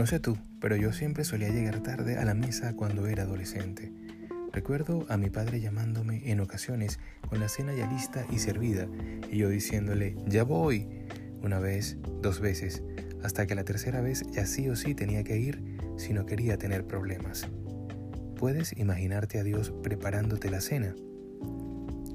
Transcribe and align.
No 0.00 0.06
sé 0.06 0.18
tú, 0.18 0.38
pero 0.62 0.76
yo 0.76 0.94
siempre 0.94 1.24
solía 1.24 1.50
llegar 1.50 1.82
tarde 1.82 2.16
a 2.16 2.24
la 2.24 2.32
mesa 2.32 2.74
cuando 2.74 3.06
era 3.06 3.24
adolescente. 3.24 3.92
Recuerdo 4.50 5.04
a 5.10 5.18
mi 5.18 5.28
padre 5.28 5.60
llamándome 5.60 6.22
en 6.30 6.40
ocasiones 6.40 6.98
con 7.28 7.38
la 7.38 7.50
cena 7.50 7.74
ya 7.74 7.86
lista 7.86 8.24
y 8.30 8.38
servida 8.38 8.88
y 9.30 9.36
yo 9.36 9.50
diciéndole, 9.50 10.16
ya 10.26 10.42
voy, 10.42 10.88
una 11.42 11.58
vez, 11.58 11.98
dos 12.22 12.40
veces, 12.40 12.82
hasta 13.22 13.46
que 13.46 13.54
la 13.54 13.64
tercera 13.64 14.00
vez 14.00 14.22
ya 14.30 14.46
sí 14.46 14.70
o 14.70 14.74
sí 14.74 14.94
tenía 14.94 15.22
que 15.22 15.36
ir 15.36 15.62
si 15.98 16.14
no 16.14 16.24
quería 16.24 16.56
tener 16.56 16.86
problemas. 16.86 17.46
¿Puedes 18.36 18.72
imaginarte 18.78 19.38
a 19.38 19.44
Dios 19.44 19.70
preparándote 19.82 20.48
la 20.48 20.62
cena? 20.62 20.94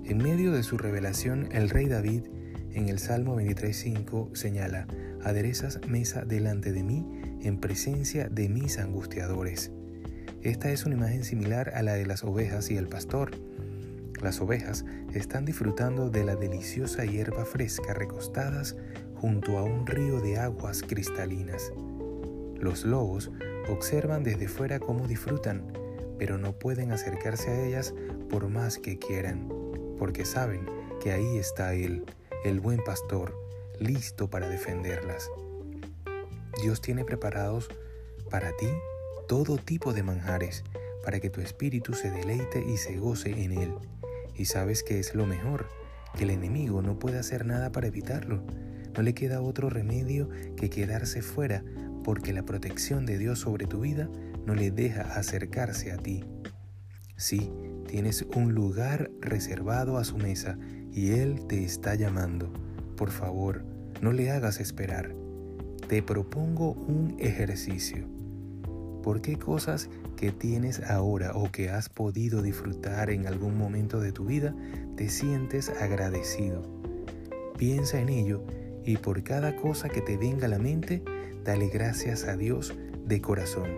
En 0.05 0.17
medio 0.17 0.53
de 0.53 0.63
su 0.63 0.79
revelación, 0.79 1.49
el 1.51 1.69
rey 1.69 1.85
David 1.85 2.23
en 2.71 2.89
el 2.89 2.97
Salmo 2.97 3.39
23.5 3.39 4.35
señala, 4.35 4.87
aderezas 5.25 5.79
mesa 5.87 6.23
delante 6.23 6.71
de 6.71 6.83
mí 6.83 7.05
en 7.41 7.59
presencia 7.59 8.29
de 8.29 8.47
mis 8.47 8.77
angustiadores. 8.77 9.71
Esta 10.43 10.69
es 10.69 10.85
una 10.85 10.95
imagen 10.95 11.23
similar 11.23 11.71
a 11.73 11.81
la 11.81 11.95
de 11.95 12.05
las 12.05 12.23
ovejas 12.23 12.69
y 12.69 12.77
el 12.77 12.87
pastor. 12.87 13.31
Las 14.21 14.39
ovejas 14.39 14.85
están 15.13 15.43
disfrutando 15.43 16.11
de 16.11 16.23
la 16.23 16.35
deliciosa 16.35 17.05
hierba 17.05 17.43
fresca 17.43 17.95
recostadas 17.95 18.77
junto 19.15 19.57
a 19.57 19.63
un 19.63 19.87
río 19.87 20.21
de 20.21 20.37
aguas 20.37 20.83
cristalinas. 20.83 21.73
Los 22.59 22.85
lobos 22.85 23.31
observan 23.67 24.23
desde 24.23 24.47
fuera 24.47 24.79
cómo 24.79 25.07
disfrutan, 25.07 25.63
pero 26.19 26.37
no 26.37 26.53
pueden 26.53 26.91
acercarse 26.91 27.49
a 27.49 27.65
ellas 27.65 27.95
por 28.29 28.47
más 28.47 28.77
que 28.77 28.99
quieran, 28.99 29.49
porque 29.97 30.23
saben 30.23 30.67
que 31.01 31.11
ahí 31.11 31.37
está 31.37 31.73
Él, 31.73 32.05
el 32.43 32.59
buen 32.59 32.83
pastor, 32.83 33.44
listo 33.79 34.29
para 34.29 34.49
defenderlas. 34.49 35.29
Dios 36.61 36.81
tiene 36.81 37.05
preparados 37.05 37.69
para 38.29 38.55
ti 38.57 38.67
todo 39.27 39.57
tipo 39.57 39.93
de 39.93 40.03
manjares 40.03 40.63
para 41.03 41.19
que 41.19 41.29
tu 41.29 41.41
espíritu 41.41 41.93
se 41.93 42.09
deleite 42.09 42.63
y 42.67 42.77
se 42.77 42.97
goce 42.97 43.29
en 43.43 43.51
él. 43.51 43.73
Y 44.35 44.45
sabes 44.45 44.83
que 44.83 44.99
es 44.99 45.13
lo 45.13 45.25
mejor, 45.25 45.67
que 46.17 46.23
el 46.23 46.31
enemigo 46.31 46.81
no 46.81 46.97
puede 46.97 47.19
hacer 47.19 47.45
nada 47.45 47.71
para 47.71 47.87
evitarlo. 47.87 48.43
No 48.95 49.03
le 49.03 49.13
queda 49.13 49.41
otro 49.41 49.69
remedio 49.69 50.29
que 50.57 50.69
quedarse 50.69 51.21
fuera, 51.21 51.63
porque 52.03 52.33
la 52.33 52.43
protección 52.43 53.05
de 53.05 53.17
Dios 53.17 53.39
sobre 53.39 53.67
tu 53.67 53.81
vida 53.81 54.09
no 54.45 54.55
le 54.55 54.71
deja 54.71 55.01
acercarse 55.01 55.91
a 55.91 55.97
ti. 55.97 56.23
Sí, 57.17 57.51
tienes 57.87 58.25
un 58.35 58.53
lugar 58.53 59.11
reservado 59.21 59.97
a 59.97 60.03
su 60.03 60.17
mesa 60.17 60.57
y 60.91 61.11
Él 61.11 61.45
te 61.47 61.63
está 61.63 61.95
llamando. 61.95 62.51
Por 62.97 63.11
favor, 63.11 63.63
no 64.01 64.11
le 64.11 64.31
hagas 64.31 64.59
esperar. 64.59 65.13
Te 65.87 66.01
propongo 66.01 66.71
un 66.71 67.15
ejercicio. 67.19 68.07
¿Por 69.03 69.21
qué 69.21 69.37
cosas 69.37 69.89
que 70.17 70.31
tienes 70.31 70.81
ahora 70.81 71.33
o 71.35 71.51
que 71.51 71.69
has 71.69 71.89
podido 71.89 72.41
disfrutar 72.41 73.09
en 73.09 73.27
algún 73.27 73.57
momento 73.57 73.99
de 73.99 74.11
tu 74.11 74.25
vida 74.25 74.55
te 74.95 75.09
sientes 75.09 75.69
agradecido? 75.69 76.63
Piensa 77.57 77.99
en 77.99 78.09
ello 78.09 78.43
y 78.83 78.97
por 78.97 79.23
cada 79.23 79.55
cosa 79.55 79.89
que 79.89 80.01
te 80.01 80.17
venga 80.17 80.45
a 80.45 80.49
la 80.49 80.59
mente, 80.59 81.03
dale 81.43 81.67
gracias 81.69 82.25
a 82.25 82.35
Dios 82.35 82.73
de 83.05 83.21
corazón. 83.21 83.69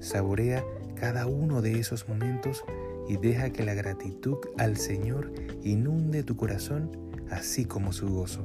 Saborea 0.00 0.64
cada 0.94 1.26
uno 1.26 1.62
de 1.62 1.78
esos 1.78 2.08
momentos 2.08 2.64
y 3.08 3.16
deja 3.16 3.50
que 3.50 3.64
la 3.64 3.74
gratitud 3.74 4.38
al 4.58 4.76
Señor 4.76 5.32
inunde 5.62 6.22
tu 6.22 6.36
corazón 6.36 6.90
así 7.30 7.64
como 7.64 7.92
su 7.92 8.08
gozo. 8.08 8.44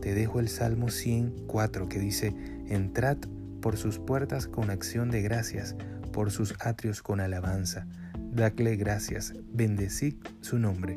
Te 0.00 0.14
dejo 0.14 0.40
el 0.40 0.48
Salmo 0.48 0.88
104 0.88 1.88
que 1.88 1.98
dice, 1.98 2.34
entrad 2.68 3.18
por 3.60 3.76
sus 3.76 3.98
puertas 3.98 4.46
con 4.46 4.70
acción 4.70 5.10
de 5.10 5.22
gracias, 5.22 5.76
por 6.12 6.30
sus 6.30 6.54
atrios 6.60 7.02
con 7.02 7.20
alabanza. 7.20 7.86
Dadle 8.32 8.76
gracias, 8.76 9.34
bendecid 9.52 10.14
su 10.40 10.58
nombre. 10.58 10.96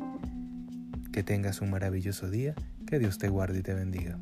Que 1.12 1.22
tengas 1.22 1.60
un 1.60 1.70
maravilloso 1.70 2.30
día, 2.30 2.54
que 2.86 2.98
Dios 2.98 3.18
te 3.18 3.28
guarde 3.28 3.58
y 3.58 3.62
te 3.62 3.74
bendiga. 3.74 4.18